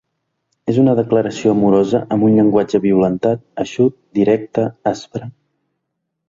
[0.71, 5.31] És una declaració amorosa amb un llenguatge violentat, eixut, directe, aspre.